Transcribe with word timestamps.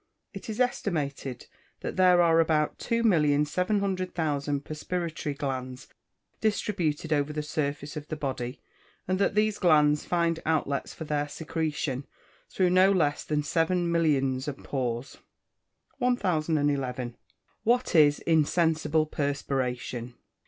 It 0.33 0.49
is 0.49 0.59
estimated 0.59 1.45
that 1.81 1.95
there 1.95 2.23
are 2.23 2.39
about 2.39 2.79
2,700,000 2.79 4.63
perspiratory 4.63 5.37
glands 5.37 5.89
distributed 6.39 7.13
over 7.13 7.31
the 7.31 7.43
surface 7.43 7.95
of 7.95 8.07
the 8.07 8.15
body, 8.15 8.59
and 9.07 9.19
that 9.19 9.35
these 9.35 9.59
glands 9.59 10.03
find 10.03 10.39
outlets 10.43 10.91
for 10.91 11.03
their 11.03 11.27
secretion 11.27 12.07
through 12.49 12.71
no 12.71 12.91
less 12.91 13.23
than 13.23 13.43
seven 13.43 13.91
millions 13.91 14.47
of 14.47 14.57
pores. 14.63 15.17
1011. 15.99 17.15
_What 17.63 17.93
is 17.93 18.17
insensible 18.21 19.05
perspiration? 19.05 20.15